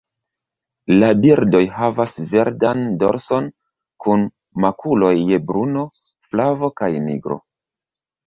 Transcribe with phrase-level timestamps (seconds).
[1.01, 3.49] La birdoj havas verdan dorson,
[4.05, 4.25] kun
[4.65, 5.83] makuloj je bruno,
[6.31, 7.39] flavo kaj nigro.